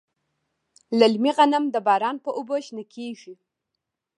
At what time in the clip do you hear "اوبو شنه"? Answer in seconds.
2.37-2.83